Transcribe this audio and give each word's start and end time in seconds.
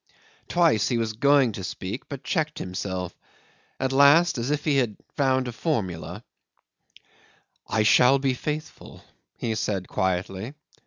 Twice 0.47 0.87
he 0.87 0.97
was 0.97 1.13
going 1.13 1.51
to 1.51 1.63
speak, 1.63 2.09
but 2.09 2.23
checked 2.23 2.57
himself; 2.57 3.15
at 3.79 3.91
last, 3.91 4.39
as 4.39 4.49
if 4.49 4.65
he 4.65 4.77
had 4.77 4.97
found 5.15 5.47
a 5.47 5.51
formula 5.51 6.23
'"I 7.67 7.83
shall 7.83 8.17
be 8.17 8.33
faithful," 8.33 9.03
he 9.37 9.53
said 9.53 9.87
quietly. 9.87 10.55